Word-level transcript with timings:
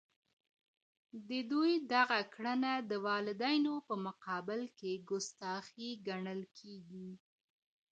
د 1.29 1.31
دوی 1.51 1.73
دغه 1.93 2.19
کړنه 2.33 2.73
د 2.89 2.91
والدينو 3.07 3.73
په 3.87 3.95
مقابل 4.05 4.61
کي 4.77 4.91
ګستاخي 5.09 5.89
ګڼل 6.07 6.41
کيږي. 6.57 7.09